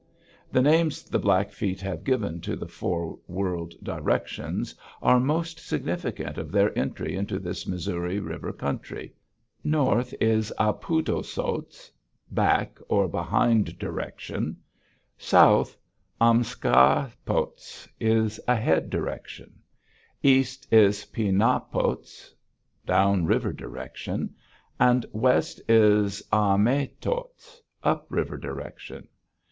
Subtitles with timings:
[0.51, 6.51] The names the Blackfeet have given to the four world directions are most significant of
[6.51, 9.13] their entry into this Missouri River country.
[9.63, 11.91] North is ap ut´ o sohts:
[12.31, 14.57] back, or behind direction.
[15.19, 15.77] South,
[16.19, 19.53] ahm ska´ pohts, is ahead direction.
[20.23, 22.33] East is pi na´ pohts:
[22.87, 24.33] down river direction;
[24.79, 29.07] and west is ah me´ tohts: up river direction.